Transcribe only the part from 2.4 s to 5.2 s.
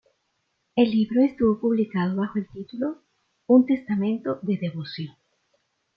título "Un Testamento de Devoción.